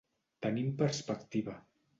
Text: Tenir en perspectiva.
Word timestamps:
Tenir 0.45 0.63
en 0.69 0.73
perspectiva. 0.81 1.57